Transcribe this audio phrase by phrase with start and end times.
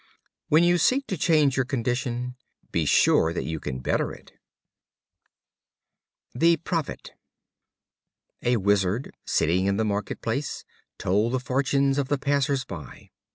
[0.49, 2.35] When you seek to change your condition,
[2.71, 4.31] be sure that you can better it.
[6.33, 7.11] The Prophet.
[8.41, 10.65] A Wizard, sitting in the market place,
[10.97, 13.11] told the fortunes of the passers by.